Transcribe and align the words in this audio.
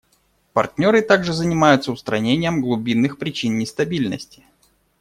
Партнеры 0.53 1.03
также 1.03 1.31
занимаются 1.31 1.91
устранением 1.91 2.63
глубинных 2.63 3.19
причин 3.19 3.59
нестабильности. 3.59 4.43